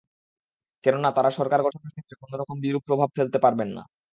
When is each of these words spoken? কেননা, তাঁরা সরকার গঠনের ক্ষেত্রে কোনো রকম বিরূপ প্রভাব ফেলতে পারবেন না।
কেননা, 0.83 1.09
তাঁরা 1.15 1.31
সরকার 1.37 1.59
গঠনের 1.65 1.93
ক্ষেত্রে 1.95 2.15
কোনো 2.21 2.35
রকম 2.37 2.55
বিরূপ 2.63 2.83
প্রভাব 2.87 3.09
ফেলতে 3.17 3.37
পারবেন 3.45 3.69
না। 3.77 3.83